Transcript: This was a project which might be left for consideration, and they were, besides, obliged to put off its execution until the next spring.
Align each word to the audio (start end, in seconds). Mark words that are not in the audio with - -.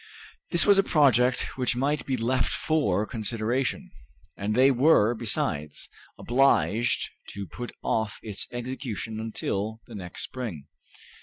This 0.49 0.65
was 0.65 0.79
a 0.79 0.83
project 0.89 1.59
which 1.59 1.75
might 1.75 2.07
be 2.07 2.17
left 2.17 2.51
for 2.51 3.05
consideration, 3.05 3.91
and 4.35 4.55
they 4.55 4.71
were, 4.71 5.13
besides, 5.13 5.89
obliged 6.17 7.07
to 7.33 7.45
put 7.45 7.71
off 7.83 8.17
its 8.23 8.47
execution 8.51 9.19
until 9.19 9.79
the 9.85 9.93
next 9.93 10.23
spring. 10.23 10.65